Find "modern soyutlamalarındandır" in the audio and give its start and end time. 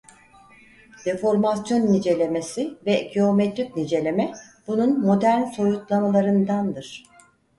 4.99-7.03